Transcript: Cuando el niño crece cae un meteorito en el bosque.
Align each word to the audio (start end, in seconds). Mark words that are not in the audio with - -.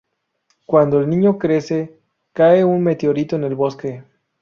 Cuando 0.65 0.99
el 0.99 1.07
niño 1.07 1.37
crece 1.37 1.95
cae 2.33 2.65
un 2.65 2.83
meteorito 2.83 3.35
en 3.35 3.43
el 3.43 3.53
bosque. 3.53 4.03